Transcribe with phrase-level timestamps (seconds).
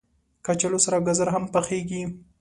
[0.45, 2.03] کچالو سره ګازر هم پخېږي